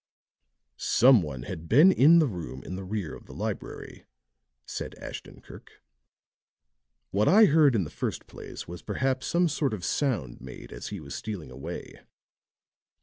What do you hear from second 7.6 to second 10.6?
in the first place was perhaps some sort of sound